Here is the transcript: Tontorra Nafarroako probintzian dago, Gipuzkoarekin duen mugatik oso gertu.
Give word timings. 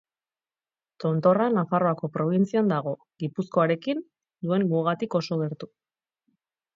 Tontorra 1.03 1.49
Nafarroako 1.57 2.07
probintzian 2.15 2.71
dago, 2.73 2.93
Gipuzkoarekin 3.23 4.01
duen 4.49 4.65
mugatik 4.73 5.19
oso 5.21 5.39
gertu. 5.43 5.69